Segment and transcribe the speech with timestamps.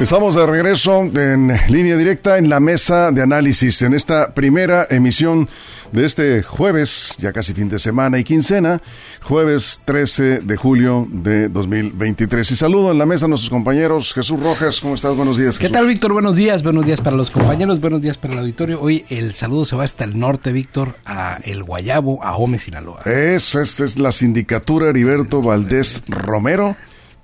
[0.00, 5.46] Estamos de regreso en línea directa en la mesa de análisis en esta primera emisión
[5.92, 8.80] de este jueves, ya casi fin de semana y quincena,
[9.22, 12.50] jueves 13 de julio de 2023.
[12.50, 14.14] Y saludo en la mesa a nuestros compañeros.
[14.14, 15.14] Jesús Rojas, ¿cómo estás?
[15.14, 15.58] Buenos días.
[15.58, 16.14] ¿Qué tal, Víctor?
[16.14, 16.62] Buenos días.
[16.62, 18.80] Buenos días para los compañeros, buenos días para el auditorio.
[18.80, 23.02] Hoy el saludo se va hasta el norte, Víctor, a El Guayabo, a Gómez, Sinaloa.
[23.04, 26.74] Eso, esta es la sindicatura Heriberto Valdés Romero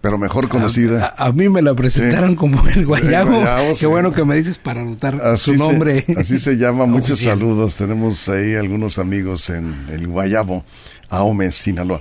[0.00, 1.14] pero mejor conocida.
[1.16, 3.42] A, mí me la presentaron como el Guayabo.
[3.78, 6.04] Qué bueno que me dices para anotar su nombre.
[6.16, 6.86] así se llama.
[6.86, 7.76] Muchos saludos.
[7.76, 10.64] Tenemos ahí algunos amigos en el Guayabo,
[11.08, 12.00] Ahome, Sinaloa.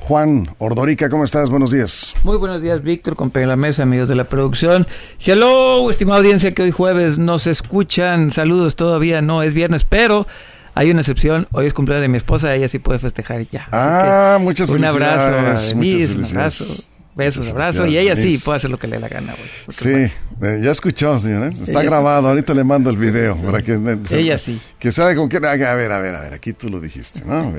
[0.00, 1.48] Juan Ordorica, ¿cómo estás?
[1.48, 2.12] Buenos días.
[2.24, 4.86] Muy buenos días, Víctor, compañero de la mesa, amigos de la producción.
[5.24, 8.30] Hello, estimada audiencia que hoy jueves nos escuchan.
[8.30, 10.26] Saludos todavía, no es viernes, pero
[10.74, 11.48] hay una excepción.
[11.52, 13.66] Hoy es cumpleaños de mi esposa, ella sí puede festejar ya.
[13.72, 15.28] Ah, muchas un felicidades.
[15.28, 18.96] Un abrazo, Denise, un abrazo besos, abrazos, y ella sí puede hacer lo que le
[18.96, 19.34] dé la gana,
[19.68, 21.52] Sí, eh, ya escuchó, señor, ¿eh?
[21.52, 23.78] está grabado, ahorita le mando el video para que...
[24.10, 24.60] ella sí.
[24.78, 25.44] Que sabe con quién...
[25.44, 27.52] A ver, a ver, a ver, aquí tú lo dijiste, ¿no?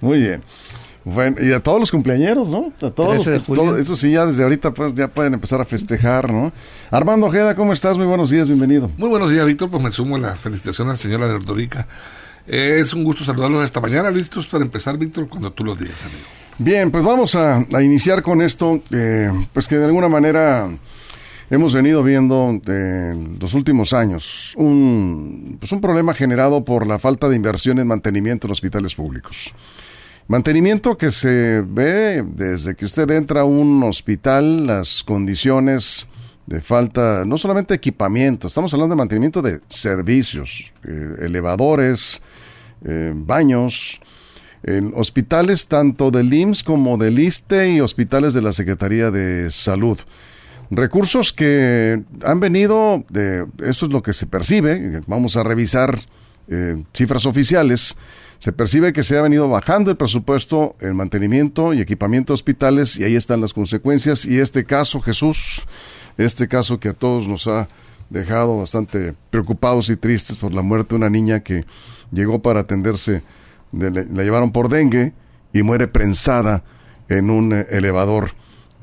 [0.00, 0.40] Muy bien.
[1.02, 2.72] Bueno, y a todos los cumpleañeros, ¿no?
[2.82, 6.52] A todos los, eso sí, ya desde ahorita pues, ya pueden empezar a festejar, ¿no?
[6.90, 7.96] Armando Ojeda, ¿cómo estás?
[7.96, 8.90] Muy buenos días, bienvenido.
[8.98, 11.88] Muy buenos días, Víctor, pues me sumo a la felicitación al señor de Ordorica.
[12.46, 16.26] es un gusto saludarlos esta mañana, listos para empezar, Víctor, cuando tú lo digas, amigo.
[16.62, 20.68] Bien, pues vamos a, iniciar con esto, eh, pues que de alguna manera
[21.48, 27.30] hemos venido viendo en los últimos años un, pues un problema generado por la falta
[27.30, 29.54] de inversión en mantenimiento en hospitales públicos.
[30.28, 36.08] Mantenimiento que se ve desde que usted entra a un hospital, las condiciones
[36.44, 42.20] de falta, no solamente equipamiento, estamos hablando de mantenimiento de servicios, eh, elevadores,
[42.84, 43.98] eh, baños,
[44.62, 49.98] en hospitales tanto del IMSS como del ISTE y hospitales de la Secretaría de Salud.
[50.70, 55.98] Recursos que han venido, de, esto es lo que se percibe, vamos a revisar
[56.48, 57.96] eh, cifras oficiales,
[58.38, 62.96] se percibe que se ha venido bajando el presupuesto en mantenimiento y equipamiento de hospitales
[62.96, 65.62] y ahí están las consecuencias y este caso, Jesús,
[66.16, 67.68] este caso que a todos nos ha
[68.08, 71.64] dejado bastante preocupados y tristes por la muerte de una niña que
[72.12, 73.22] llegó para atenderse
[73.72, 75.12] la llevaron por dengue
[75.52, 76.62] y muere prensada
[77.08, 78.32] en un eh, elevador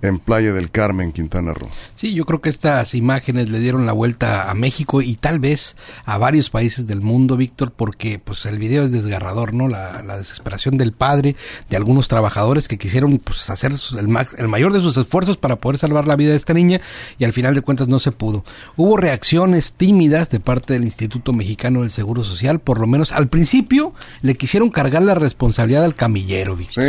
[0.02, 1.70] en Playa del Carmen, Quintana Roo.
[1.96, 5.76] Sí, yo creo que estas imágenes le dieron la vuelta a México y tal vez
[6.06, 9.68] a varios países del mundo, Víctor, porque pues el video es desgarrador, ¿no?
[9.68, 11.36] La, desesperación del padre,
[11.70, 15.78] de algunos trabajadores que quisieron pues hacer el, el, mayor de sus esfuerzos para poder
[15.78, 16.82] salvar la vida de esta niña
[17.20, 18.44] y al final de cuentas no se pudo.
[18.76, 23.28] Hubo reacciones tímidas de parte del Instituto Mexicano del Seguro Social, por lo menos al
[23.28, 26.84] principio le quisieron cargar la responsabilidad al camillero, Víctor,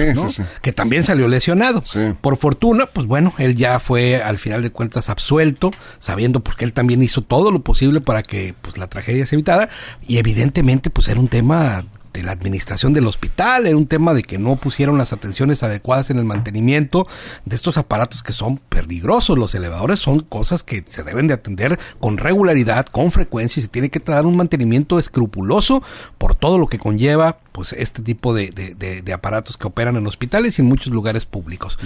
[0.63, 1.83] que también salió lesionado.
[2.21, 5.71] Por fortuna, pues bueno, él ya fue al final de cuentas absuelto,
[6.01, 9.69] sabiendo porque él también hizo todo lo posible para que pues la tragedia se evitara
[10.05, 14.23] y evidentemente pues era un tema de la administración del hospital, era un tema de
[14.23, 17.07] que no pusieron las atenciones adecuadas en el mantenimiento
[17.45, 19.39] de estos aparatos que son peligrosos.
[19.39, 23.69] Los elevadores son cosas que se deben de atender con regularidad, con frecuencia y se
[23.69, 25.83] tiene que dar un mantenimiento escrupuloso
[26.19, 30.59] por todo lo que conlleva pues este tipo de, de, aparatos que operan en hospitales
[30.59, 31.77] y en muchos lugares públicos.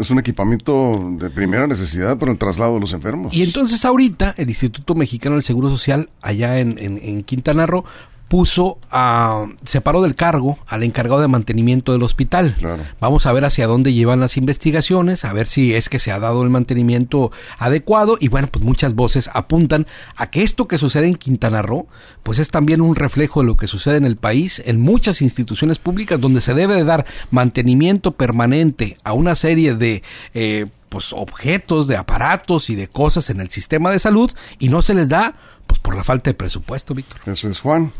[0.00, 3.34] es un equipamiento de primera necesidad para el traslado de los enfermos.
[3.34, 7.84] Y entonces ahorita el Instituto Mexicano del Seguro Social allá en, en, en Quintana Roo
[8.32, 12.56] puso a separó del cargo al encargado de mantenimiento del hospital.
[12.98, 16.18] Vamos a ver hacia dónde llevan las investigaciones, a ver si es que se ha
[16.18, 21.08] dado el mantenimiento adecuado y bueno, pues muchas voces apuntan a que esto que sucede
[21.08, 21.88] en Quintana Roo,
[22.22, 25.78] pues es también un reflejo de lo que sucede en el país, en muchas instituciones
[25.78, 31.86] públicas donde se debe de dar mantenimiento permanente a una serie de eh, pues objetos,
[31.86, 35.34] de aparatos y de cosas en el sistema de salud y no se les da
[35.66, 37.20] pues por la falta de presupuesto, Víctor.
[37.26, 37.92] Eso es Juan.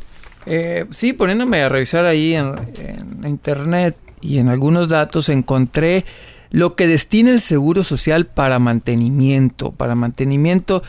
[0.46, 2.54] Eh, sí, poniéndome a revisar ahí en,
[3.24, 6.04] internet y en algunos datos encontré
[6.50, 10.82] lo que destina el Seguro Social para mantenimiento, para mantenimiento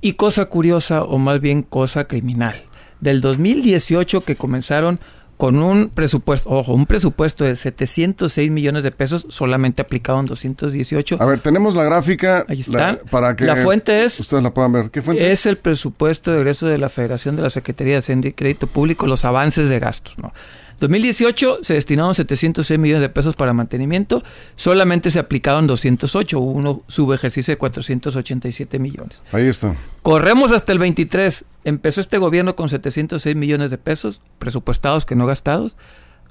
[0.00, 2.62] y cosa curiosa o más bien cosa criminal.
[3.00, 5.00] Del 2018 que comenzaron
[5.36, 11.18] con un presupuesto, ojo, un presupuesto de 706 millones de pesos, solamente aplicado en 218.
[11.20, 12.98] A ver, tenemos la gráfica Ahí está.
[13.10, 14.90] para que la fuente es ustedes la puedan ver.
[14.90, 15.44] ¿Qué fuente es?
[15.46, 19.06] el presupuesto de egreso de la Federación de la Secretaría de Hacienda y Crédito Público,
[19.06, 20.32] los avances de gastos, ¿no?
[20.80, 24.22] 2018 se destinaron 706 millones de pesos para mantenimiento,
[24.56, 29.22] solamente se aplicaron 208, hubo un subejercicio de 487 millones.
[29.32, 29.76] Ahí está.
[30.02, 35.26] Corremos hasta el 23, empezó este gobierno con 706 millones de pesos presupuestados que no
[35.26, 35.76] gastados,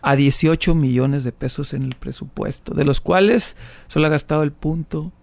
[0.02, 3.56] a 18 millones de pesos en el presupuesto, de los cuales
[3.88, 5.14] solo ha gastado el punto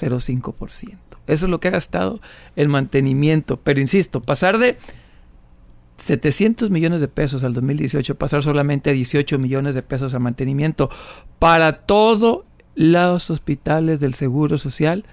[0.00, 0.96] 0,5%.
[1.26, 2.20] Eso es lo que ha gastado
[2.56, 3.58] el mantenimiento.
[3.58, 4.78] Pero insisto, pasar de
[6.02, 10.90] 700 millones de pesos al 2018, pasar solamente a 18 millones de pesos a mantenimiento
[11.38, 12.44] para todos
[12.74, 15.04] los hospitales del Seguro Social,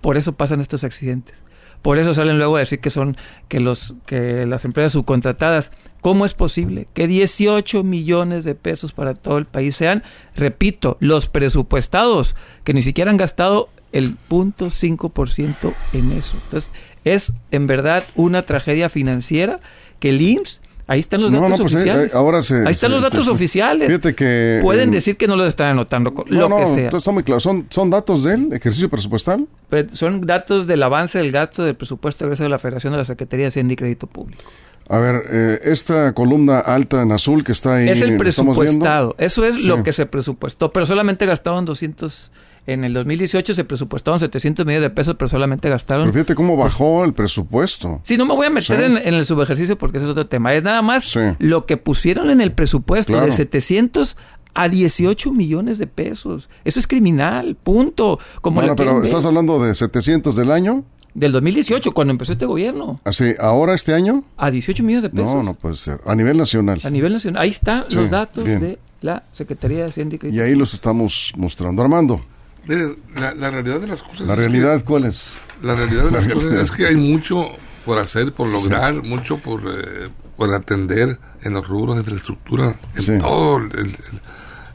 [0.00, 1.44] por eso pasan estos accidentes.
[1.82, 3.16] Por eso salen luego a decir que son
[3.48, 5.72] que los que las empresas subcontratadas,
[6.02, 10.02] ¿cómo es posible que 18 millones de pesos para todo el país sean,
[10.36, 16.36] repito, los presupuestados que ni siquiera han gastado el 0.5% en eso?
[16.44, 16.70] Entonces,
[17.04, 19.60] es en verdad una tragedia financiera
[20.00, 20.60] que el IMSS
[20.90, 22.14] Ahí están los datos pues, eh, oficiales.
[22.16, 23.86] ahora ahí están los datos oficiales.
[23.86, 27.00] Fíjate que pueden decir que no lo están anotando, lo que sea.
[27.00, 27.44] Son muy claros.
[27.44, 29.46] ¿Son, ¿Son datos del ejercicio presupuestal?
[29.68, 33.44] Pues, son datos del avance del gasto del presupuesto de la Federación de la Secretaría
[33.44, 34.42] de Hacienda y Crédito Público.
[34.88, 37.88] A ver, eh, esta columna alta en azul que está ahí.
[37.88, 39.14] Es el presupuestado.
[39.16, 42.32] Eso es lo que se presupuestó, pero solamente gastaban 200
[42.66, 46.04] en el 2018 se presupuestaron 700 millones de pesos, pero solamente gastaron...
[46.04, 48.00] Pero fíjate cómo bajó el presupuesto.
[48.04, 50.54] Sí, no me voy a meter en, el subejercicio porque ese es otro tema.
[50.54, 54.16] Es nada más lo que pusieron en el presupuesto de 700
[54.54, 56.48] a 18 millones de pesos.
[56.64, 58.18] Eso es criminal, punto.
[58.40, 60.84] Como bueno, pero ¿estás hablando de 700 del año?
[61.14, 63.00] Del 2018, cuando empezó este gobierno.
[63.04, 63.34] ¿Así?
[63.38, 64.24] ¿Ah, ¿Ahora este año?
[64.36, 65.34] A 18 millones de pesos.
[65.34, 66.00] No, no puede ser.
[66.06, 66.80] A nivel nacional.
[66.84, 67.42] A nivel nacional.
[67.42, 71.82] Ahí están los datos de la Secretaría de Hacienda y Y ahí los estamos mostrando.
[71.82, 72.20] Armando.
[72.66, 74.26] Miren, la, realidad de las cosas.
[74.26, 75.40] ¿La realidad cuál es?
[75.62, 77.50] La realidad de las cosas es que hay mucho
[77.84, 83.18] por hacer, por lograr, mucho por, eh, por atender en los rubros de infraestructura, en
[83.18, 83.96] todo el,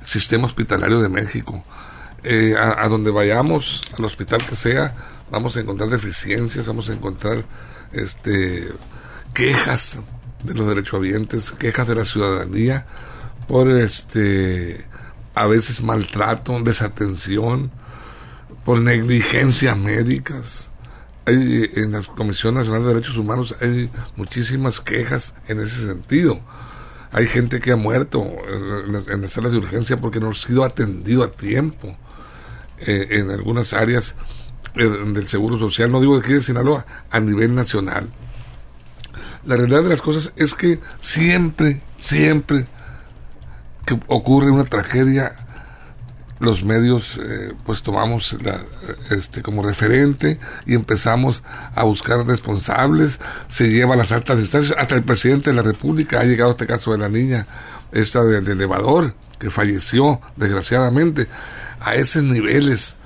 [0.04, 1.64] sistema hospitalario de México.
[2.24, 4.96] Eh, a, donde vayamos, al hospital que sea,
[5.32, 7.46] vamos a encontrar deficiencias, vamos a encontrar
[7.92, 8.72] este
[9.34, 10.00] quejas
[10.44, 12.86] de los derechohabientes, quejas de la ciudadanía
[13.48, 14.86] por este
[15.36, 17.72] a veces maltrato, desatención,
[18.64, 20.72] por negligencias médicas.
[21.26, 26.40] Hay, en la Comisión Nacional de Derechos Humanos hay muchísimas quejas en ese sentido.
[27.12, 31.24] Hay gente que ha muerto en, las, salas de urgencia porque no ha sido atendido
[31.24, 31.96] a tiempo
[32.80, 34.16] eh, en algunas áreas
[34.76, 38.10] eh, del Seguro Social, no digo de aquí de Sinaloa, a nivel nacional.
[39.46, 42.66] La realidad de las cosas es que siempre, siempre
[43.86, 45.36] que ocurre una tragedia,
[46.40, 48.62] los medios eh, pues tomamos la,
[49.10, 51.44] este como referente y empezamos
[51.74, 56.20] a buscar responsables, se lleva a las altas instancias, hasta el presidente de la República
[56.20, 57.48] ha llegado a este caso de la niña,
[57.92, 61.28] esta del elevador, que falleció desgraciadamente,
[61.80, 62.98] a esos niveles,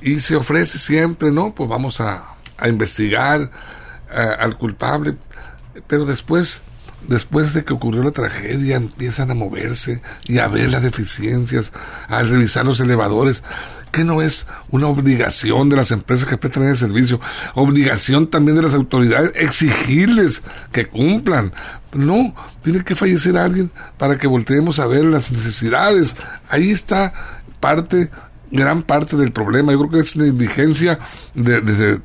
[0.00, 1.54] y se ofrece siempre, ¿no?
[1.54, 2.36] Pues vamos a,
[2.66, 3.50] investigar
[4.38, 5.16] al culpable,
[5.86, 6.62] pero después
[7.08, 11.72] después de que ocurrió la tragedia, empiezan a moverse y a ver las deficiencias,
[12.08, 13.42] a revisar los elevadores,
[13.90, 17.20] que no es una obligación de las empresas que prestan el servicio,
[17.54, 20.42] obligación también de las autoridades, exigirles
[20.72, 21.52] que cumplan.
[21.92, 26.16] No, tiene que fallecer alguien para que volteemos a ver las necesidades.
[26.48, 27.12] Ahí está
[27.58, 28.10] parte
[28.50, 29.72] gran parte del problema.
[29.72, 30.98] Yo creo que es negligencia
[31.34, 32.00] de, de,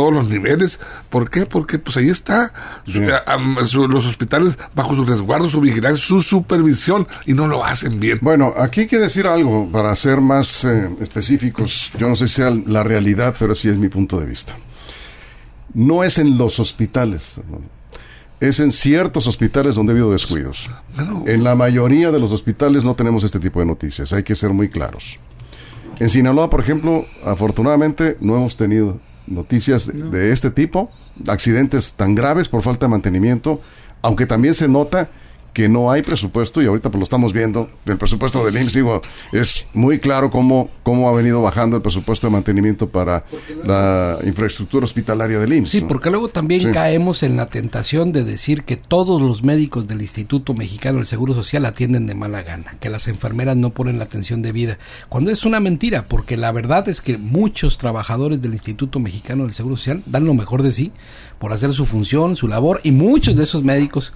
[0.00, 0.80] todos los niveles.
[1.10, 1.44] ¿Por qué?
[1.44, 2.54] Porque pues ahí está
[2.86, 8.18] los hospitales bajo su resguardo, su vigilancia, su supervisión y no lo hacen bien.
[8.22, 11.92] Bueno, aquí hay que decir algo para ser más eh, específicos.
[11.98, 14.56] Yo no sé si sea la realidad, pero sí es mi punto de vista.
[15.74, 17.38] No es en los hospitales.
[18.40, 20.70] Es en ciertos hospitales donde ha habido descuidos.
[21.26, 24.48] En la mayoría de los hospitales no tenemos este tipo de noticias, hay que ser
[24.54, 25.18] muy claros.
[25.98, 28.98] En Sinaloa, por ejemplo, afortunadamente no hemos tenido
[29.30, 30.90] noticias de, este tipo,
[31.26, 33.60] accidentes tan graves por falta de mantenimiento,
[34.02, 35.08] aunque también se nota
[35.52, 39.02] que no hay presupuesto y ahorita pues lo estamos viendo, el presupuesto del IMSS, digo,
[39.32, 43.24] es muy claro cómo, cómo ha venido bajando el presupuesto de mantenimiento para
[43.64, 45.70] la infraestructura hospitalaria del IMSS.
[45.70, 50.02] Sí, porque luego también caemos en la tentación de decir que todos los médicos del
[50.02, 54.04] Instituto Mexicano del Seguro Social atienden de mala gana, que las enfermeras no ponen la
[54.04, 54.78] atención debida,
[55.08, 59.54] cuando es una mentira, porque la verdad es que muchos trabajadores del Instituto Mexicano del
[59.54, 60.92] Seguro Social dan lo mejor de sí
[61.38, 64.12] por hacer su función, su labor, y muchos de esos médicos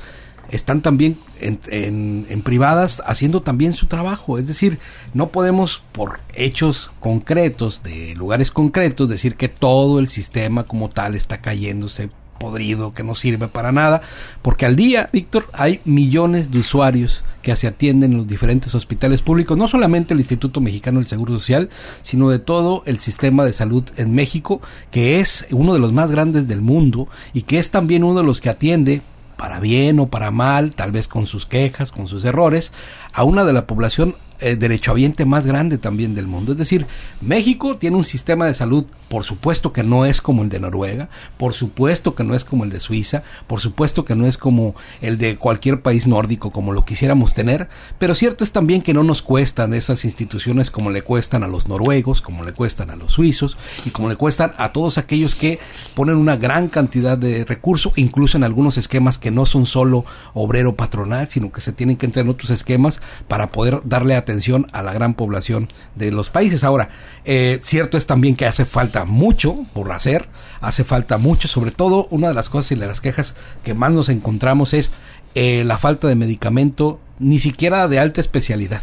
[0.55, 4.39] están también en, en, privadas haciendo también su trabajo.
[4.39, 4.79] Es decir,
[5.13, 11.17] no podemos por hechos concretos de lugares concretos decir que todo el sistema como tal
[11.17, 14.03] está cayéndose podrido, que no sirve para nada,
[14.43, 19.23] porque al día, Víctor, hay millones de usuarios que se atienden en los diferentes hospitales
[19.23, 21.69] públicos, no solamente el Instituto Mexicano del Seguro Social,
[22.03, 26.11] sino de todo el sistema de salud en México, que es uno de los más
[26.11, 29.03] grandes del mundo y que es también uno de los que atiende
[29.45, 32.73] para bien o para mal, tal vez con sus quejas, con sus errores,
[33.13, 36.53] a una de la población eh, derechohabiente más grande también del mundo.
[36.53, 36.87] Es decir,
[37.21, 41.09] México tiene un sistema de salud por supuesto que no es como el de Noruega,
[41.37, 44.75] por supuesto que no es como el de Suiza, por supuesto que no es como
[45.01, 47.69] el de cualquier país nórdico como lo quisiéramos tener,
[47.99, 51.69] pero cierto es también que no nos cuestan esas instituciones como le cuestan a los
[51.69, 55.59] noruegos, como le cuestan a los suizos y como le cuestan a todos aquellos que
[55.95, 60.75] ponen una gran cantidad de recursos, incluso en algunos esquemas que no son solo obrero
[60.77, 64.83] patronal, sino que se tienen que entrar en otros esquemas para poder darle atención a
[64.83, 66.65] la gran población de los países.
[66.65, 66.91] Ahora,
[67.25, 70.29] eh, cierto es también que hace falta mucho por hacer,
[70.61, 73.35] hace falta mucho, sobre todo una de las cosas y de las quejas
[73.65, 74.93] que más nos encontramos es
[75.35, 78.83] eh, la falta de medicamento, ni siquiera de alta especialidad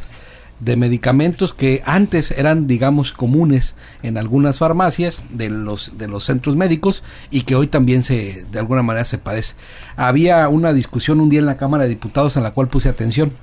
[0.61, 6.55] de medicamentos que antes eran digamos comunes en algunas farmacias de los de los centros
[6.55, 9.55] médicos y que hoy también se de alguna manera se padece.
[9.95, 13.33] Había una discusión un día en la Cámara de Diputados en la cual puse atención.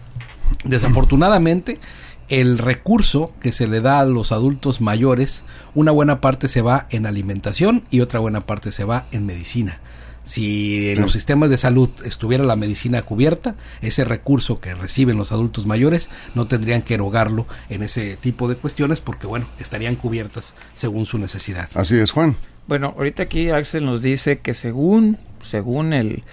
[0.65, 1.79] Desafortunadamente
[2.29, 5.45] el recurso que se le da a los adultos mayores,
[5.75, 9.81] una buena parte se va en alimentación y otra buena parte se va en medicina.
[10.29, 15.33] Si en los sistemas de salud estuviera la medicina cubierta, ese recurso que reciben los
[15.33, 20.53] adultos mayores no tendrían que erogarlo en ese tipo de cuestiones porque, bueno, estarían cubiertas
[20.75, 21.71] según su necesidad.
[21.73, 22.37] Así es, Juan.
[22.67, 26.25] Bueno, ahorita aquí Axel nos dice que según, según el,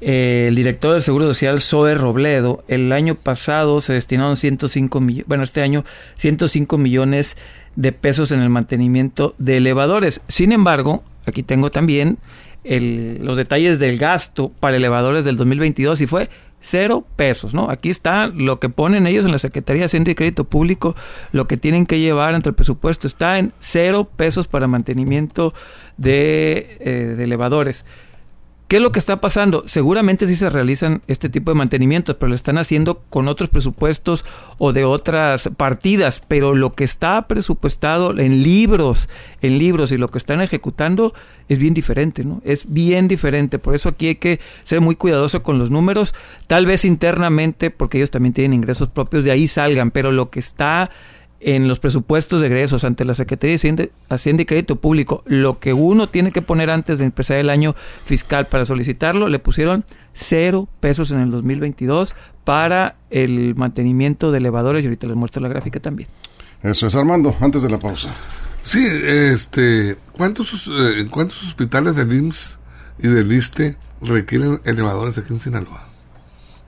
[0.00, 5.44] el director del Seguro Social, Zoe Robledo, el año pasado se destinaron 105 millones, bueno,
[5.44, 5.84] este año
[6.16, 7.36] 105 millones
[7.76, 10.22] de pesos en el mantenimiento de elevadores.
[10.28, 12.18] Sin embargo, aquí tengo también
[12.64, 16.28] los detalles del gasto para elevadores del 2022 y fue
[16.60, 17.70] cero pesos, ¿no?
[17.70, 20.94] Aquí está lo que ponen ellos en la Secretaría de Hacienda y Crédito Público,
[21.32, 25.54] lo que tienen que llevar entre el presupuesto está en cero pesos para mantenimiento
[25.96, 27.86] de, eh, de elevadores.
[28.70, 29.64] ¿Qué es lo que está pasando?
[29.66, 34.24] Seguramente sí se realizan este tipo de mantenimientos, pero lo están haciendo con otros presupuestos
[34.58, 39.08] o de otras partidas, pero lo que está presupuestado en libros,
[39.42, 41.14] en libros y lo que están ejecutando
[41.48, 42.42] es bien diferente, ¿no?
[42.44, 46.14] Es bien diferente, por eso aquí hay que ser muy cuidadoso con los números,
[46.46, 50.38] tal vez internamente, porque ellos también tienen ingresos propios, de ahí salgan, pero lo que
[50.38, 50.92] está
[51.40, 55.72] en los presupuestos de egresos ante la Secretaría de Hacienda, y Crédito Público, lo que
[55.72, 60.68] uno tiene que poner antes de empezar el año fiscal para solicitarlo, le pusieron cero
[60.80, 65.80] pesos en el 2022 para el mantenimiento de elevadores y ahorita les muestro la gráfica
[65.80, 66.08] también.
[66.62, 68.14] Eso es Armando, antes de la pausa.
[68.60, 72.58] Sí, este, ¿cuántos, eh, ¿cuántos hospitales del IMSS
[72.98, 75.89] y del ISTE requieren elevadores aquí en Sinaloa?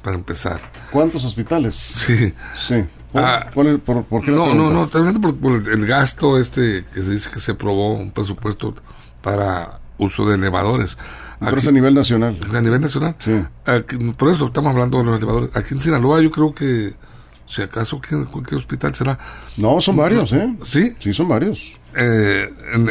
[0.03, 0.61] Para empezar.
[0.91, 1.75] ¿Cuántos hospitales?
[1.77, 2.35] Sí.
[2.57, 2.85] Sí.
[3.13, 6.85] ¿Por, Ah, por, por- por qué No, no, no, hablando por, por el gasto este
[6.93, 8.75] que se dice que se aprobó un presupuesto
[9.21, 10.97] para uso de elevadores.
[11.39, 12.39] Pero es a nivel nacional.
[12.55, 13.15] a nivel nacional.
[13.19, 13.45] Sí.
[13.67, 15.55] Aquí- por eso estamos hablando de los elevadores.
[15.57, 16.95] Aquí en Sinaloa yo creo que,
[17.47, 18.17] si acaso, ¿qué,
[18.49, 19.19] qué hospital será?
[19.57, 20.57] No, son varios, ¿eh?
[20.65, 21.79] Sí, Sí, son varios.
[21.95, 22.89] eh, en,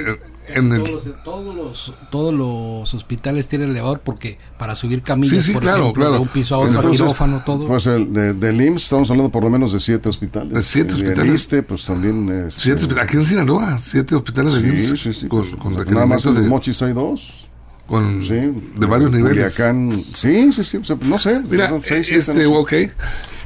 [0.48, 0.84] en- el...
[0.84, 5.62] Todos, todos los, todos los hospitales tienen elevador porque para subir camillas, Sí, sí, por
[5.62, 6.14] claro, ejemplo, claro.
[6.16, 7.68] de un piso a otro, Entonces, quirófano, todo.
[7.68, 10.54] Pues el de, del IMSS estamos hablando por lo menos de siete hospitales.
[10.54, 11.34] De siete El hospitales.
[11.36, 12.30] ISSSTE, pues también.
[12.48, 13.04] este, Siete hospitales.
[13.10, 15.28] Aquí en Sinaloa, siete hospitales de Sí, IMSS sí, sí.
[15.28, 17.48] con, pues, con nada más en los de, mochis hay dos.
[17.88, 18.30] con- Sí.
[18.34, 19.54] de varios niveles.
[19.56, 20.04] Culiacán.
[20.16, 20.78] Sí, sí, sí.
[20.78, 21.42] o sea, no sé.
[21.50, 22.86] Mira, son seis, siete, este, no sé.
[22.88, 22.92] ok.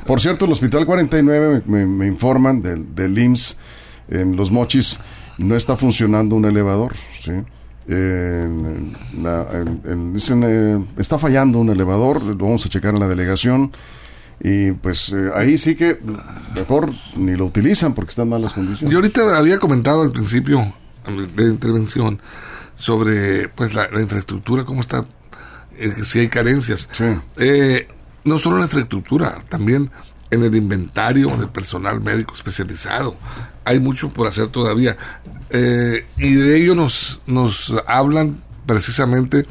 [0.05, 3.57] Por cierto, el Hospital 49 me, me- me informan del, del IMSS
[4.07, 4.99] en Los Mochis
[5.37, 7.31] no está funcionando un elevador, ¿sí?
[9.21, 9.47] La-
[10.13, 13.71] dicen, eh, está fallando un elevador, lo vamos a checar en la delegación
[14.43, 15.99] y pues eh, ahí sí que
[16.53, 18.91] mejor ni lo utilizan porque están en malas condiciones.
[18.91, 20.73] Yo ahorita había comentado al principio
[21.35, 22.19] de intervención
[22.75, 25.05] sobre pues la, la infraestructura, cómo está,
[25.77, 26.89] eh, si hay carencias.
[26.91, 27.05] Sí.
[27.37, 27.87] Eh,
[28.25, 29.91] no solo la infraestructura, también
[30.35, 33.15] en el inventario de personal médico especializado.
[33.63, 34.95] Hay mucho por hacer todavía.
[35.49, 39.45] Eh, y de ello nos, nos hablan precisamente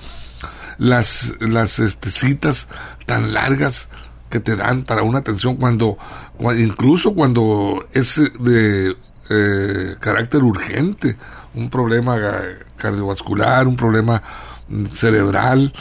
[0.79, 2.69] las, las este, citas
[3.07, 3.89] tan largas
[4.31, 5.97] que te dan para una atención cuando,
[6.39, 8.97] cua- incluso cuando es de
[9.31, 11.17] eh, carácter urgente,
[11.55, 14.23] un problema ga- cardiovascular, un problema
[14.69, 15.73] mm, cerebral,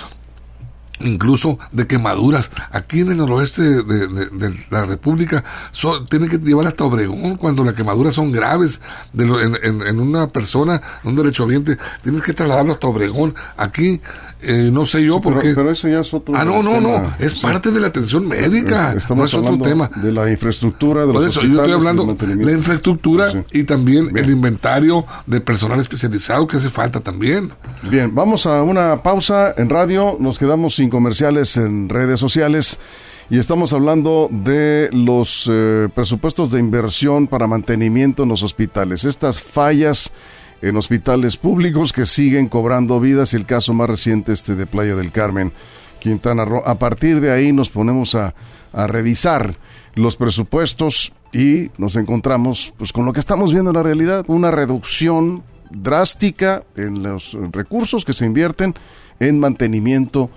[0.99, 2.51] incluso de quemaduras.
[2.71, 7.73] Aquí en el noroeste de, la República so, tienen que llevar hasta Obregón cuando las
[7.73, 8.79] quemaduras son graves
[9.11, 13.33] de en, una persona, un derechohabiente, tienes que trasladarlo hasta Obregón.
[13.57, 14.01] Aquí
[14.45, 15.53] eh, no sé yo por qué.
[15.55, 18.95] Pero eso ya es otro Ah, no, no, no, es parte de la atención médica,
[19.15, 19.89] no es otro tema.
[19.95, 25.05] De la infraestructura, de los eso, yo estoy hablando la infraestructura y también el inventario
[25.25, 27.51] de personal especializado que hace falta también.
[27.83, 32.79] Bien, vamos a una pausa en radio, nos quedamos sin comerciales en redes sociales
[33.29, 39.05] y estamos hablando de los eh, presupuestos de inversión para mantenimiento en los hospitales.
[39.05, 40.11] Estas fallas
[40.61, 44.95] en hospitales públicos que siguen cobrando vidas y el caso más reciente este de Playa
[44.95, 45.51] del Carmen,
[45.99, 46.63] Quintana Roo.
[46.65, 48.35] A partir de ahí nos ponemos a,
[48.71, 49.57] a revisar
[49.95, 54.51] los presupuestos y nos encontramos pues con lo que estamos viendo en la realidad, una
[54.51, 58.75] reducción drástica en los recursos que se invierten
[59.19, 60.29] en mantenimiento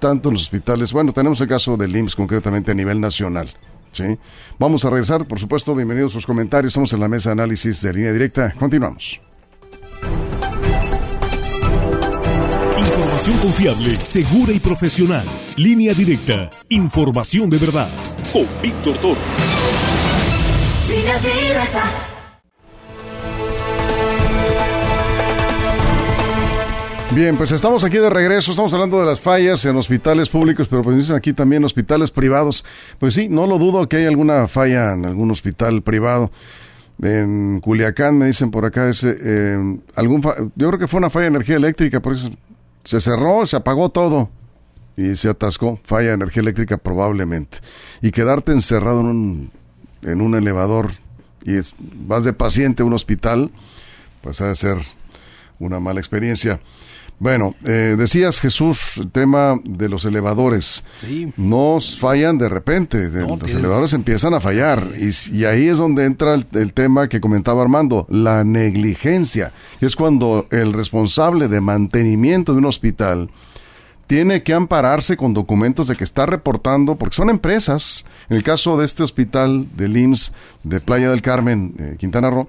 [0.00, 0.92] tanto en los hospitales.
[0.92, 3.48] Bueno, tenemos el caso del IMSS concretamente a nivel nacional.
[3.92, 4.18] ¿sí?
[4.58, 6.72] Vamos a regresar, por supuesto, bienvenidos a sus comentarios.
[6.72, 8.52] Estamos en la mesa de análisis de línea directa.
[8.58, 9.20] Continuamos.
[12.78, 15.26] Información confiable, segura y profesional.
[15.56, 16.50] Línea directa.
[16.70, 17.90] Información de verdad.
[18.32, 19.20] Con Víctor Toro.
[20.88, 22.09] Línea directa.
[27.12, 30.82] Bien, pues estamos aquí de regreso, estamos hablando de las fallas en hospitales públicos, pero
[30.82, 32.64] pues dicen aquí también hospitales privados.
[33.00, 36.30] Pues sí, no lo dudo que hay alguna falla en algún hospital privado.
[37.02, 40.22] En Culiacán me dicen por acá ese eh, algún
[40.54, 42.30] yo creo que fue una falla de energía eléctrica, por eso
[42.84, 44.30] se cerró, se apagó todo
[44.96, 45.80] y se atascó.
[45.82, 47.58] Falla de energía eléctrica probablemente.
[48.02, 49.50] Y quedarte encerrado en un,
[50.02, 50.92] en un elevador
[51.44, 51.54] y
[52.06, 53.50] vas de paciente a un hospital,
[54.22, 54.76] pues ha de ser
[55.58, 56.60] una mala experiencia.
[57.20, 60.82] Bueno, eh, decías Jesús, el tema de los elevadores.
[61.02, 61.30] Sí.
[61.36, 66.72] No fallan de repente, los elevadores empiezan a fallar y, ahí es donde entra el,
[66.72, 69.52] tema que comentaba Armando, la negligencia.
[69.82, 73.28] Es cuando el responsable de mantenimiento de un hospital
[74.06, 78.78] tiene que ampararse con documentos de que está reportando, porque son empresas, en el caso
[78.78, 80.32] de este hospital del IMSS
[80.64, 82.48] de Playa del Carmen, eh, Quintana Roo,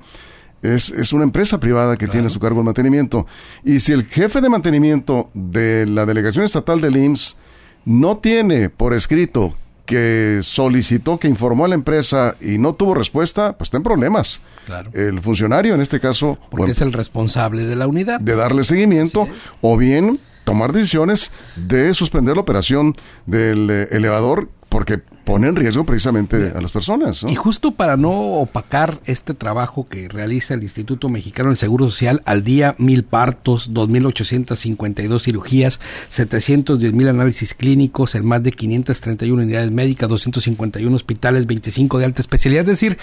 [0.61, 3.25] es, es una empresa privada que tiene a su cargo el mantenimiento.
[3.63, 7.37] Y si el jefe de mantenimiento de la delegación estatal del IMSS
[7.85, 13.57] no tiene por escrito que solicitó, que informó a la empresa y no tuvo respuesta,
[13.57, 14.41] pues está en problemas.
[14.65, 14.91] Claro.
[14.93, 16.37] El funcionario, en este caso...
[16.49, 18.21] Porque es el responsable de la unidad.
[18.21, 19.27] De darle seguimiento,
[19.59, 22.95] o bien tomar decisiones de suspender la operación
[23.25, 27.23] del eh, elevador porque pone en riesgo precisamente a las personas.
[27.23, 32.21] Y justo para no opacar este trabajo que realiza el Instituto Mexicano del Seguro Social,
[32.23, 39.71] al día mil partos, 2.852 cirugías, 710 mil análisis clínicos en más de 531 unidades
[39.71, 42.61] médicas, 251 hospitales, 25 de alta especialidad.
[42.61, 42.97] Es decir,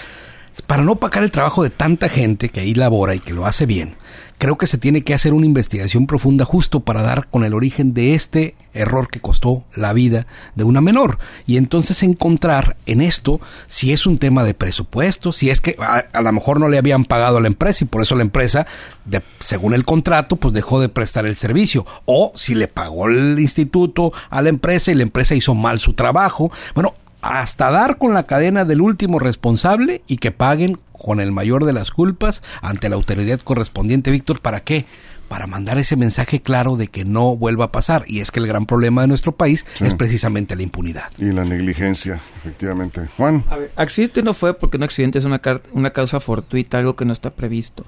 [0.61, 3.65] para no opacar el trabajo de tanta gente que ahí labora y que lo hace
[3.65, 3.95] bien,
[4.39, 7.93] creo que se tiene que hacer una investigación profunda justo para dar con el origen
[7.93, 13.41] de este error que costó la vida de una menor y entonces encontrar en esto
[13.67, 17.03] si es un tema de presupuesto, si es que a, lo mejor no le habían
[17.03, 18.65] pagado a la empresa y por eso la empresa,
[19.05, 23.39] de, según el contrato, pues dejó de prestar el servicio o si le pagó el
[23.39, 26.51] instituto a la empresa y la empresa hizo mal su trabajo.
[26.75, 31.65] Bueno, hasta dar con la cadena del último responsable y que paguen con el mayor
[31.65, 34.11] de las culpas ante la autoridad correspondiente.
[34.11, 34.85] Víctor, ¿para qué?
[35.27, 38.03] Para mandar ese mensaje claro de que no vuelva a pasar.
[38.07, 41.11] Y es que el gran problema de nuestro país es precisamente la impunidad.
[41.17, 43.07] Y la negligencia, efectivamente.
[43.15, 43.43] Juan.
[43.75, 45.39] accidente no fue porque un accidente es una,
[45.71, 47.85] una causa fortuita, algo que no está previsto.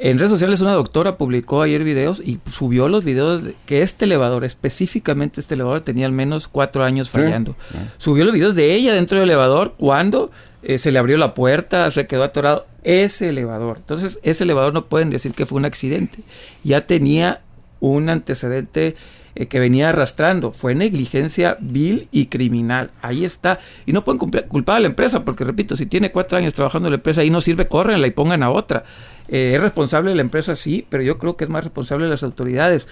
[0.00, 4.04] En redes sociales una doctora publicó ayer videos y subió los videos de que este
[4.04, 7.56] elevador, específicamente este elevador, tenía al menos cuatro años fallando.
[7.98, 10.30] Subió los videos de ella dentro del elevador cuando
[10.62, 12.66] eh, se le abrió la puerta, se quedó atorado.
[12.84, 13.78] Ese elevador.
[13.78, 16.20] Entonces, ese elevador no pueden decir que fue un accidente.
[16.62, 17.42] Ya tenía
[17.80, 18.96] un antecedente
[19.38, 20.50] eh, que venía arrastrando.
[20.50, 22.90] Fue negligencia vil y criminal.
[23.02, 23.60] Ahí está.
[23.86, 26.94] Y no pueden culpar a la empresa, porque repito, si tiene cuatro años trabajando en
[26.94, 28.82] la empresa y no sirve, córrenla y pongan a otra.
[29.28, 32.24] Eh, es responsable la empresa, sí, pero yo creo que es más responsable de las
[32.24, 32.88] autoridades.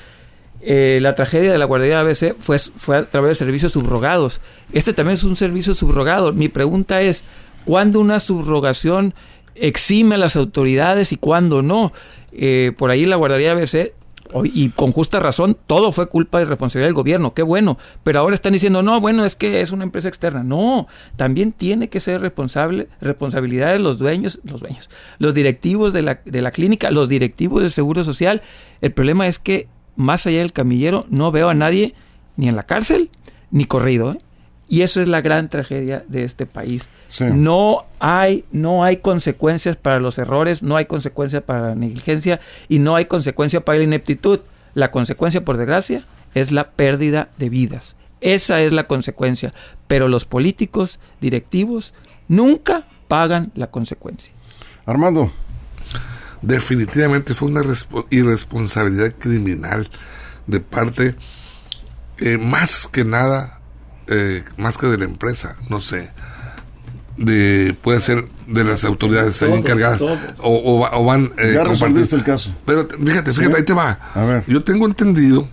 [0.61, 4.41] Eh, la tragedia de la guardería ABC fue, fue a través de servicios subrogados.
[4.73, 6.33] Este también es un servicio subrogado.
[6.33, 7.25] Mi pregunta es,
[7.65, 9.15] ¿cuándo una subrogación
[9.57, 11.93] exime a las autoridades y cuándo no?
[12.77, 13.95] por ahí la guardería ABC
[14.45, 18.35] y con justa razón, todo fue culpa y responsabilidad del gobierno, qué bueno, pero ahora
[18.35, 20.43] están diciendo, no, bueno, es que es una empresa externa.
[20.43, 20.87] No,
[21.17, 26.21] también tiene que ser responsable, responsabilidad de los dueños, los dueños, los directivos de la,
[26.25, 28.43] de la clínica, los directivos del Seguro Social.
[28.81, 31.95] El problema es que más allá del camillero no veo a nadie
[32.37, 33.11] ni en la cárcel,
[33.51, 34.13] ni corrido.
[34.13, 34.19] ¿eh?
[34.69, 36.89] Y eso es la gran tragedia de este país.
[37.21, 42.79] No hay, no hay consecuencias para los errores, no hay consecuencias para la negligencia y
[42.79, 44.41] no hay consecuencia para la ineptitud.
[44.75, 47.97] La consecuencia, por desgracia, es la pérdida de vidas.
[48.21, 49.55] Esa es la consecuencia.
[49.87, 51.95] Pero los políticos directivos
[52.29, 54.33] nunca pagan la consecuencia.
[54.85, 55.31] Armando.
[56.43, 57.63] Definitivamente fue una
[58.11, 59.89] irresponsabilidad criminal
[60.47, 61.15] de parte,
[62.19, 63.61] eh, más que nada,
[64.07, 66.11] eh, más que de la empresa, no sé,
[67.17, 72.55] de puede ser de las autoridades encargadas O, o, van eh, ya resolviste el caso
[72.67, 74.45] pero fíjate fíjate ahí te va a ver.
[74.47, 75.49] yo tengo entendido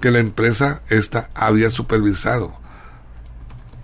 [0.00, 2.54] que la empresa esta había supervisado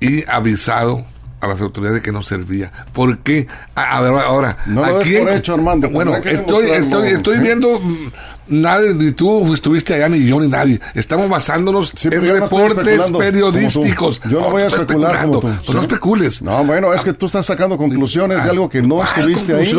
[0.01, 1.05] y avisado
[1.41, 2.73] a las autoridades de que no servía.
[2.93, 3.47] ¿Por qué?
[3.75, 5.89] A, ver, ahora, no lo por hecho, Armando.
[5.89, 7.81] Bueno, estoy, estoy, estoy viendo,
[8.49, 10.81] nadie, ni tú estuviste allá, ni yo, ni nadie.
[10.95, 14.21] Estamos basándonos en reportes periodísticos.
[14.31, 15.73] Yo no voy a especular como tú.
[15.73, 16.43] No especules.
[16.43, 19.73] No, bueno, es que tú estás sacando conclusiones de algo que no estuviste ahí.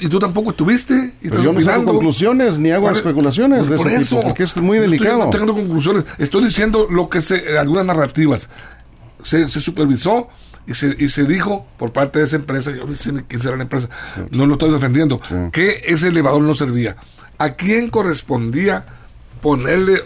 [0.00, 1.14] y tú tampoco estuviste.
[1.22, 4.78] Y Pero yo no saco conclusiones, ni hago especulaciones de ese tipo, porque es muy
[4.78, 5.26] delicado.
[5.26, 6.04] No tengo conclusiones.
[6.18, 8.48] Estoy diciendo lo que se, algunas narrativas.
[9.22, 10.28] Se, se supervisó
[10.66, 13.56] y se, y se dijo por parte de esa empresa, yo no sé quién será
[13.56, 13.88] la empresa,
[14.30, 15.20] no lo estoy defendiendo,
[15.52, 16.96] que ese elevador no servía.
[17.38, 18.86] ¿A quién correspondía
[19.40, 20.02] ponerle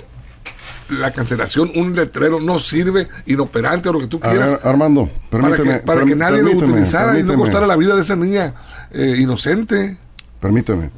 [0.91, 4.59] la cancelación, un letrero no sirve, inoperante o lo que tú quieras.
[4.65, 5.79] Armando, permíteme.
[5.81, 8.55] Para que, nadie lo utilizara y no costara la vida de esa niña
[8.91, 9.97] eh, inocente.
[10.41, 10.91] Permíteme.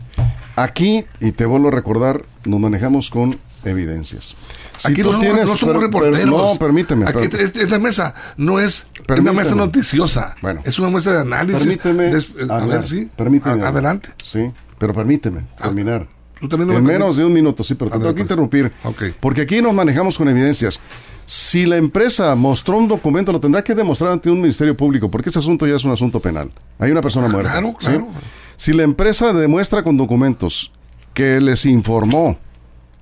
[0.57, 4.37] Aquí, y te vuelvo a recordar, nos manejamos con evidencias.
[4.85, 6.27] Aquí no, tienes, no somos reporteros.
[6.27, 7.07] no, permíteme.
[7.09, 10.35] Aquí esta mesa no es una mesa noticiosa.
[10.43, 11.79] Bueno, es una mesa de análisis.
[11.79, 12.53] Permíteme.
[12.53, 13.11] a ver, sí.
[13.17, 13.63] Permíteme.
[13.63, 14.11] adelante.
[14.23, 16.07] Sí, pero permíteme ah, terminar.
[16.43, 18.23] ¿Tú también en menos de un minuto, sí, pero te tengo que pues.
[18.23, 18.73] interrumpir.
[18.83, 19.15] Okay.
[19.21, 20.81] Porque aquí nos manejamos con evidencias.
[21.25, 25.29] Si la empresa mostró un documento, lo tendrá que demostrar ante un ministerio público, porque
[25.29, 26.51] ese asunto ya es un asunto penal.
[26.81, 27.53] Hay una persona ah, muerta.
[27.53, 28.09] Claro, claro.
[28.57, 30.73] Si la empresa demuestra con documentos
[31.15, 32.39] que les informó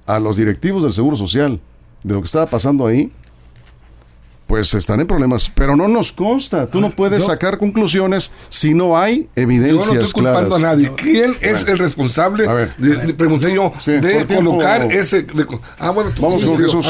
[0.05, 1.61] a los directivos del Seguro Social
[2.03, 3.11] de lo que estaba pasando ahí,
[4.51, 5.49] pues están en problemas.
[5.55, 6.69] Pero no nos consta.
[6.69, 10.91] Tú no puedes sacar conclusiones si no hay evidencias Yo no estoy culpando a nadie.
[10.97, 12.49] ¿Quién es el responsable?
[13.17, 15.25] pregunté yo de colocar ese.
[15.79, 16.85] ah, bueno, vamos con Jesús.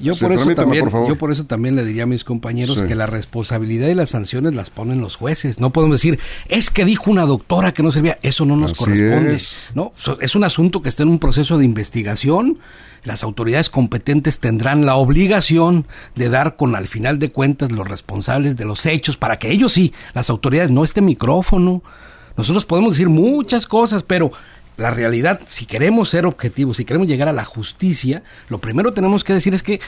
[0.00, 3.06] yo, por eso también, yo por eso también le diría a mis compañeros que la
[3.06, 5.58] responsabilidad y las sanciones las ponen los jueces.
[5.58, 8.20] No podemos decir es que dijo una doctora que no servía.
[8.22, 9.36] Eso no nos corresponde.
[9.74, 12.60] No, es un asunto que está en un proceso de investigación
[13.08, 18.54] las autoridades competentes tendrán la obligación de dar con al final de cuentas los responsables
[18.54, 21.82] de los hechos para que ellos sí, las autoridades, no este micrófono.
[22.36, 24.30] Nosotros podemos decir muchas cosas, pero
[24.76, 28.96] la realidad, si queremos ser objetivos, si queremos llegar a la justicia, lo primero que
[28.96, 29.80] tenemos que decir es que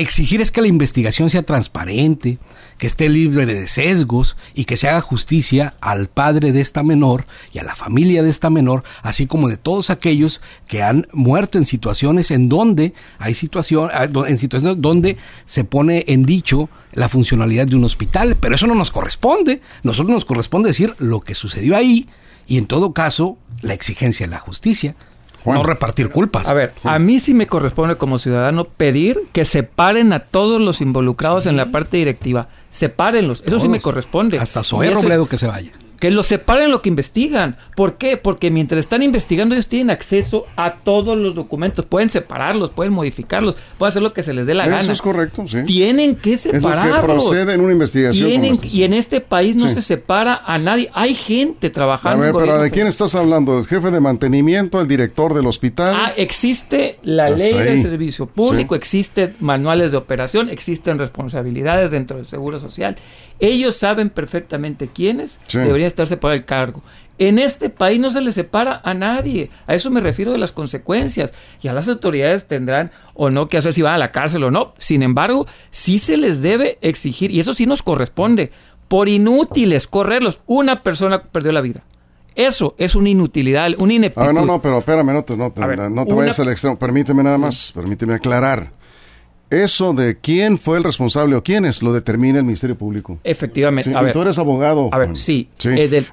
[0.00, 2.38] exigir es que la investigación sea transparente,
[2.78, 7.26] que esté libre de sesgos y que se haga justicia al padre de esta menor
[7.52, 11.58] y a la familia de esta menor, así como de todos aquellos que han muerto
[11.58, 17.08] en situaciones en donde hay situación, ah, en situaciones donde se pone en dicho la
[17.08, 19.60] funcionalidad de un hospital, pero eso no nos corresponde.
[19.82, 22.08] Nosotros nos corresponde decir lo que sucedió ahí
[22.46, 24.94] y en todo caso la exigencia de la justicia.
[25.46, 26.48] No repartir culpas.
[26.48, 30.80] A ver, a mí sí me corresponde como ciudadano pedir que separen a todos los
[30.80, 32.48] involucrados en la parte directiva.
[32.70, 33.42] Sepárenlos.
[33.46, 34.38] Eso sí me corresponde.
[34.38, 37.56] Hasta Zoé Robledo que se vaya que los separen lo que investigan.
[37.74, 38.16] ¿Por qué?
[38.16, 43.56] Porque mientras están investigando ellos tienen acceso a todos los documentos, pueden separarlos, pueden modificarlos,
[43.78, 44.80] pueden hacer lo que se les dé la gana.
[44.80, 45.62] Eso es correcto, sí.
[45.64, 46.86] Tienen que separarlos.
[46.86, 48.30] Es lo que procede en una investigación.
[48.62, 50.90] y en este país no se separa a nadie.
[50.92, 52.22] Hay gente trabajando.
[52.22, 53.58] A ver, pero ¿de quién estás hablando?
[53.58, 55.94] ¿El jefe de mantenimiento, el director del hospital?
[55.96, 62.26] Ah, existe la ley del servicio público, existen manuales de operación, existen responsabilidades dentro del
[62.26, 62.96] Seguro Social
[63.38, 66.82] ellos saben perfectamente quiénes deberían estar separados del cargo.
[67.18, 69.50] En este país no se le separa a nadie.
[69.66, 71.32] A eso me refiero de las consecuencias.
[71.62, 74.74] Ya las autoridades tendrán o no que hacer si van a la cárcel o no.
[74.78, 78.52] Sin embargo, sí se les debe exigir, y eso sí nos corresponde,
[78.88, 80.40] por inútiles correrlos.
[80.46, 81.84] Una persona perdió la vida.
[82.34, 84.32] Eso es una inutilidad, una ineptitud.
[84.32, 86.78] no, no, pero espérame, no te, no te, no te vayas al extremo.
[86.78, 88.72] Permíteme nada más, permíteme aclarar
[89.50, 93.18] eso de quién fue el responsable o quiénes lo determina el Ministerio Público.
[93.24, 93.94] Efectivamente.
[93.94, 94.88] a ver, tú eres abogado.
[94.92, 95.48] A ver, sí.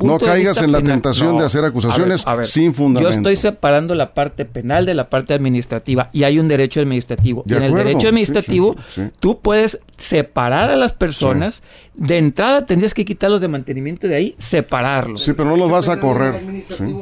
[0.01, 3.11] no caigas en la tentación de hacer acusaciones sin fundamento.
[3.11, 7.43] Yo estoy separando la parte penal de la parte administrativa y hay un derecho administrativo.
[7.47, 8.75] en el derecho administrativo
[9.19, 11.61] tú puedes separar a las personas
[11.95, 15.23] de entrada tendrías que quitarlos de mantenimiento de ahí, separarlos.
[15.23, 16.41] Sí, pero no los vas a correr.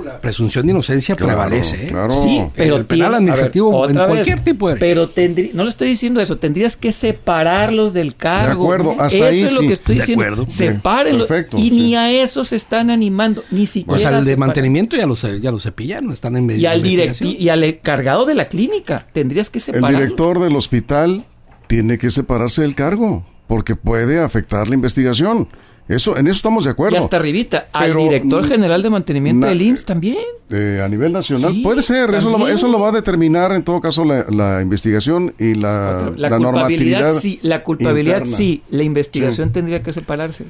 [0.04, 1.86] La presunción de inocencia prevalece.
[1.86, 1.90] ¿eh?
[1.90, 2.12] Claro.
[2.24, 5.88] Sí, pero el penal administrativo, ver, en cualquier tipo de Pero tendrí- no le estoy
[5.88, 8.64] diciendo eso, tendrías que separarlos del cargo.
[8.64, 10.24] acuerdo, hasta eso ahí es lo que estoy De diciendo.
[10.26, 10.46] acuerdo.
[10.50, 11.28] Sepárenlos.
[11.28, 11.72] Perfecto, y sí.
[11.72, 13.98] ni a eso se están animando, ni siquiera.
[13.98, 16.86] O sea, el de mantenimiento ya lo, se- ya lo cepillaron, están en Y al,
[16.86, 20.02] y al encargado de la clínica, tendrías que El separarlos.
[20.02, 21.26] director del hospital
[21.68, 25.50] tiene que separarse del cargo porque puede afectar la investigación.
[25.90, 26.98] Eso, en eso estamos de Y acuerdo.
[27.00, 30.16] hasta arribita, al Pero, director mm, general de mantenimiento del IMSS también.
[30.50, 31.52] Eh, a nivel nacional.
[31.52, 32.56] Sí, Puede ser, eso lo, también.
[32.56, 36.38] eso lo va a determinar en todo caso la, la investigación y la, La, la
[36.38, 37.20] culpabilidad normatividad.
[37.20, 38.38] sí, la culpabilidad interna.
[38.38, 40.46] sí, la investigación tendría que separarse.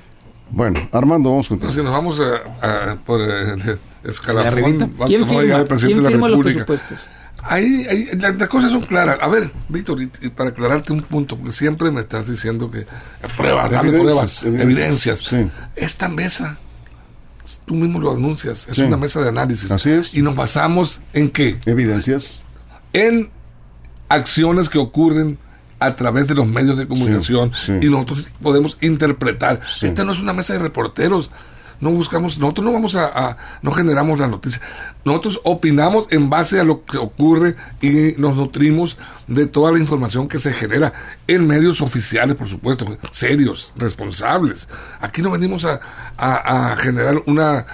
[0.51, 1.69] Bueno, Armando, vamos contigo.
[1.69, 6.27] No, si nos vamos a, a- por el escalafón, ¿Quién firma, ¿quién de la firma
[6.29, 6.99] los presupuestos?
[7.43, 9.17] Ahí, ahí la- las cosas son claras.
[9.21, 9.99] A ver, Víctor,
[10.36, 12.86] para aclararte un punto, porque siempre me estás diciendo que
[13.38, 15.47] pruebas, dame Evidencias, pruebas, evidencias, sí.
[15.75, 16.58] Esta mesa,
[17.65, 18.84] tú mismo lo anuncias, es Sí.
[18.84, 19.71] una mesa de análisis.
[19.71, 20.13] Así es.
[20.13, 21.58] Y nos basamos en qué?
[21.65, 22.41] Evidencias.
[22.93, 23.30] En
[24.10, 25.38] acciones que ocurren
[25.80, 27.73] a través de los medios de comunicación sí.
[27.82, 29.62] y nosotros podemos interpretar.
[29.82, 31.32] Esta no es una mesa de reporteros.
[31.82, 34.62] No buscamos, nosotros no vamos a, no generamos la noticia.
[35.04, 40.28] Nosotros opinamos en base a lo que ocurre y nos nutrimos de toda la información
[40.28, 40.94] que se genera
[41.28, 44.67] en medios oficiales, por supuesto, serios, responsables.
[45.00, 45.80] Aquí no venimos a,
[46.17, 47.65] a- a generar una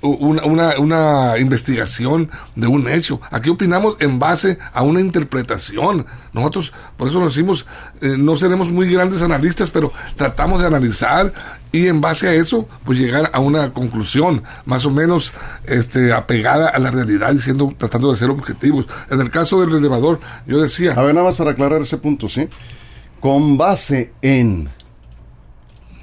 [0.00, 3.20] una, una, investigación de un hecho.
[3.30, 6.06] Aquí opinamos en base a una interpretación.
[6.32, 7.66] Nosotros, por eso nos decimos,
[8.00, 11.32] eh, no seremos muy grandes analistas, pero tratamos de analizar
[11.72, 15.32] y en base a eso, pues llegar a una conclusión más o menos
[15.64, 18.86] este, apegada a la realidad y siendo, tratando de ser objetivos.
[19.10, 22.28] En el caso del elevador, yo decía, A ver, nada más para aclarar ese punto,
[22.28, 22.48] ¿sí?
[23.20, 24.70] Con base en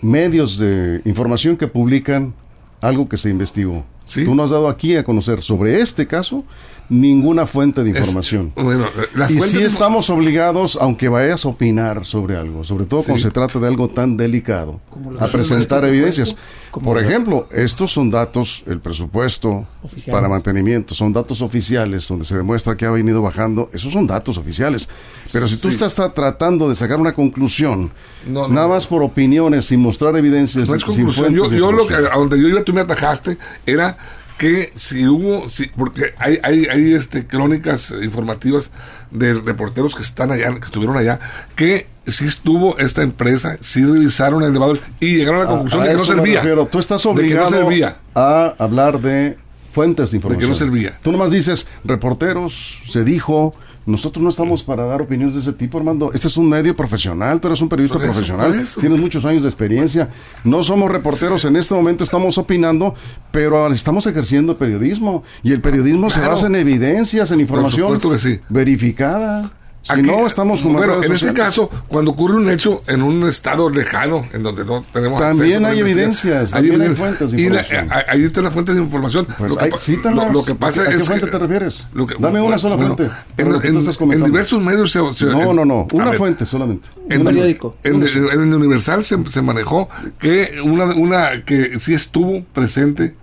[0.02, 2.36] medios de información que publican
[2.82, 3.86] algo que se investigó.
[4.06, 4.24] Sí.
[4.24, 6.44] Tú no has dado aquí a conocer sobre este caso
[6.89, 8.52] ninguna fuente de es- información.
[8.56, 13.04] bueno, las y sí de- estamos obligados, aunque vayas a opinar sobre algo, sobre todo
[13.04, 14.80] cuando se trata de algo tan delicado,
[15.19, 16.36] a presentar nuestro evidencias.
[16.71, 20.13] Por lo- ejemplo, estos son datos, el presupuesto Oficial.
[20.13, 24.38] para mantenimiento, son datos oficiales donde se demuestra que ha venido bajando, esos son datos
[24.38, 24.89] oficiales.
[25.32, 25.76] Pero si tú Sí.
[25.76, 27.91] estás tra- tratando de sacar una conclusión,
[28.28, 31.34] No, no, nada más por opiniones, sin mostrar evidencias, No es sin conclusión.
[31.34, 32.12] Yo, yo lo que, información.
[32.13, 33.98] a donde yo iba, tú me atajaste, era
[34.38, 38.71] que si hubo, si, porque hay, hay, hay este, crónicas informativas
[39.12, 41.19] de reporteros que están allá, que estuvieron allá,
[41.56, 45.86] que si estuvo esta empresa, si revisaron el elevador y llegaron a la conclusión A-
[45.86, 46.36] a de que no servía.
[46.41, 46.65] refiero.
[46.67, 47.98] Tú estás De que no obligado servía.
[48.13, 49.38] a hablar de
[49.74, 50.50] fuentes de información.
[50.50, 51.00] no servía.
[51.02, 53.56] Tú nomás dices, reporteros, se dijo.
[53.86, 56.12] Nosotros no estamos para dar opiniones de ese tipo, Armando.
[56.13, 59.50] Este es un medio profesional, tú eres un periodista eso, profesional, tienes muchos años de
[59.50, 60.10] experiencia.
[60.43, 62.95] No somos reporteros en este momento, estamos opinando,
[63.32, 65.24] pero estamos ejerciendo periodismo.
[65.43, 68.39] Y el periodismo se basa en evidencias, en información supuesto que sí.
[68.50, 69.52] verificada.
[69.86, 73.28] Si Aquí- no, estamos como Bueno, en este caso, cuando ocurre un hecho en un
[73.30, 77.50] estado lejano, en donde no tenemos También acceso hay evidencias, también hay fuentes de Y
[77.50, 77.91] la- información.
[78.00, 79.28] eh, ahí están las fuentes de información.
[79.38, 80.28] Pues, lo, que, ay, pa- cítalas.
[80.28, 81.88] lo, lo que pasa ¿A qué es fuente que- te refieres?
[81.93, 85.00] lo que- Dame una sola fuente, En, diversos medios se...
[85.13, 85.86] se- No, no, no.
[85.93, 86.89] Una ver, fuente solamente.
[87.08, 87.78] En, Una periódico.
[87.84, 93.13] En el Universal se, se manejó que una, una que sí estuvo presente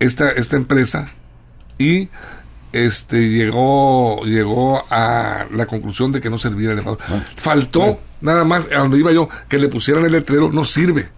[0.00, 1.10] esta, esta empresa
[1.78, 2.08] y
[2.72, 6.98] este llegó llegó a la conclusión de que no servía el elevador.
[7.36, 11.08] Faltó nada más a donde iba yo que le pusieran el letrero no sirve.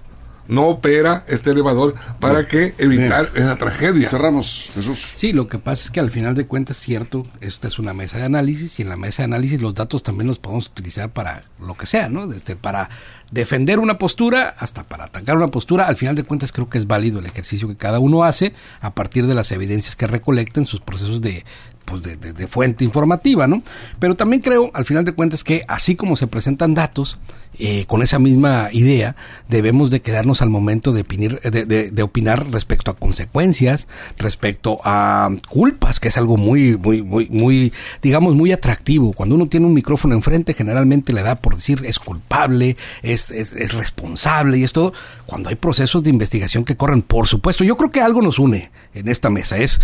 [0.47, 4.09] No opera este elevador para que evitar esa tragedia.
[4.09, 5.07] Cerramos, Jesús.
[5.15, 8.19] Sí, lo que pasa es que al final de cuentas, cierto, esta es una mesa
[8.19, 11.45] de análisis y en la mesa de análisis los datos también los podemos utilizar para
[11.61, 12.27] lo que sea, ¿no?
[12.27, 12.91] Desde para
[13.31, 15.87] defender una postura hasta para atacar una postura.
[15.87, 18.95] Al final de cuentas creo que es válido el ejercicio que cada uno hace a
[18.95, 21.45] partir de las evidencias que recolecta en sus procesos de,
[21.85, 23.63] pues de, fuente informativa, ¿no?
[23.99, 27.19] Pero también creo, al final de cuentas, que así como se presentan datos,
[27.59, 29.15] eh, con esa misma idea,
[29.49, 33.87] debemos de quedarnos al momento de, opinir- de, de- opinar respecto a consecuencias,
[34.19, 39.13] respecto a culpas, que es algo muy, muy, muy, muy, digamos, muy atractivo.
[39.13, 43.53] Cuando uno tiene un micrófono enfrente, generalmente le da por decir es culpable, es, es,
[43.53, 44.93] es responsable y es todo.
[45.27, 48.71] Cuando hay procesos de investigación que corren, por supuesto, yo creo que algo nos une
[48.95, 49.81] en esta mesa, es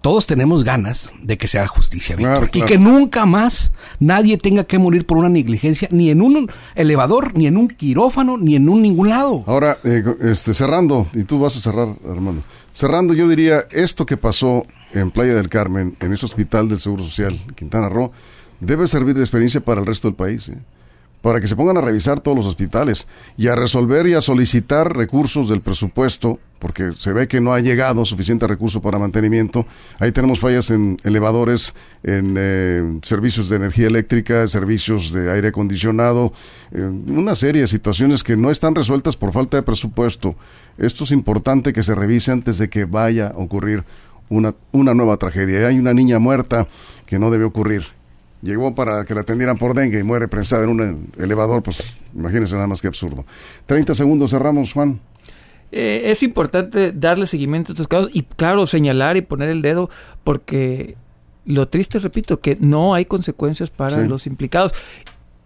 [0.00, 2.50] todos tenemos ganas de que se haga justicia, Víctor.
[2.50, 6.50] Claro, Y que nunca más nadie tenga que morir por una negligencia, ni en un
[6.74, 9.44] elevador, ni en un quirófano, ni en un ningún lado.
[9.46, 12.42] Ahora, eh, este, cerrando, y tú vas a cerrar, Armando.
[12.72, 17.04] Cerrando, yo diría, esto que pasó en Playa del Carmen, en ese hospital del Seguro
[17.04, 18.12] Social, Quintana Roo,
[18.60, 20.48] debe servir de experiencia para el resto del país.
[20.48, 20.58] ¿eh?
[21.22, 23.06] Para que se pongan a revisar todos los hospitales
[23.36, 27.60] y a resolver y a solicitar recursos del presupuesto, porque se ve que no ha
[27.60, 29.66] llegado suficiente recurso para mantenimiento.
[29.98, 36.32] Ahí tenemos fallas en elevadores, en eh, servicios de energía eléctrica, servicios de aire acondicionado,
[36.72, 40.36] una serie de situaciones que no están resueltas por falta de presupuesto.
[40.78, 43.84] Esto es importante que se revise antes de que vaya a ocurrir
[44.28, 45.66] una, una nueva tragedia.
[45.66, 46.68] Hay una niña muerta
[47.06, 47.99] que no debe ocurrir
[48.42, 52.54] llegó para que la atendieran por dengue y muere prensada en un elevador, pues imagínense
[52.54, 53.24] nada más que absurdo.
[53.66, 55.00] 30 segundos, cerramos, Juan.
[55.72, 59.88] Eh, es importante darle seguimiento a estos casos y, claro, señalar y poner el dedo
[60.24, 60.96] porque
[61.44, 64.72] lo triste, repito, que no hay consecuencias para los implicados.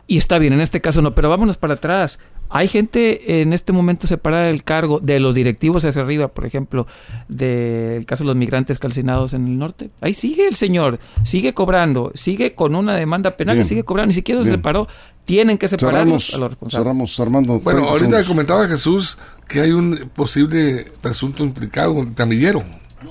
[0.06, 2.18] Y está bien, en este caso no, pero vámonos para atrás.
[2.56, 6.86] Hay gente en este momento separada del cargo de los directivos hacia arriba, por ejemplo,
[7.26, 9.90] del caso de los migrantes calcinados en el norte.
[10.00, 14.14] Ahí sigue el señor, sigue cobrando, sigue con una demanda penal y sigue cobrando, ni
[14.14, 14.86] siquiera se separó.
[15.24, 16.84] Tienen que separarnos a los responsables.
[16.84, 17.58] Cerramos, Armando.
[17.58, 22.62] Bueno, ahorita comentaba Jesús que hay un posible presunto implicado, un tamillero.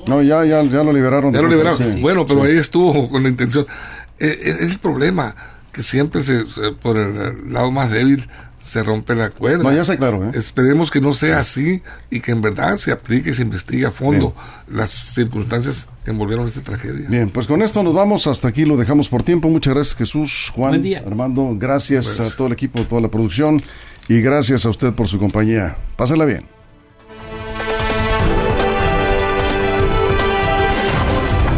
[0.08, 1.34] No, ya, ya, ya lo liberaron.
[1.34, 2.02] Ya lo liberaron.
[2.02, 3.66] bueno, pero ahí estuvo con la intención.
[4.20, 5.36] Eh, eh, es el problema
[5.74, 6.46] que siempre se,
[6.82, 8.26] por el lado más débil
[8.64, 9.62] se rompe la cuerda.
[9.62, 10.24] No, ya sé claro.
[10.24, 10.32] ¿eh?
[10.36, 13.92] Esperemos que no sea así y que en verdad se aplique y se investigue a
[13.92, 14.34] fondo
[14.70, 17.08] las circunstancias que envolvieron esta tragedia.
[17.10, 18.26] Bien, pues con esto nos vamos.
[18.26, 19.50] Hasta aquí lo dejamos por tiempo.
[19.50, 21.56] Muchas gracias Jesús, Juan, Armando.
[21.60, 23.62] Gracias a todo el equipo, toda la producción
[24.08, 25.76] y gracias a usted por su compañía.
[25.98, 26.46] Pásela bien.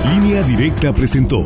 [0.10, 1.46] Línea Directa presentó